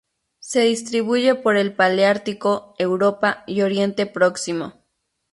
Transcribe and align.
Se 0.39 0.61
distribuye 0.61 1.35
por 1.35 1.57
el 1.57 1.75
paleártico: 1.75 2.73
Europa 2.79 3.43
y 3.45 3.61
Oriente 3.61 4.07
Próximo. 4.07 4.73